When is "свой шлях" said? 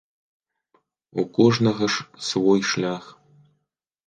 2.29-3.03